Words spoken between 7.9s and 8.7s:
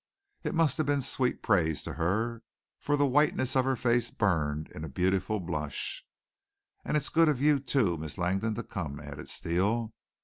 Miss Langdon, to